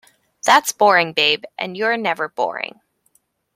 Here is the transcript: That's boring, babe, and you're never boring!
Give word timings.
That's 0.43 0.71
boring, 0.71 1.13
babe, 1.13 1.43
and 1.59 1.77
you're 1.77 1.95
never 1.95 2.27
boring! 2.27 2.81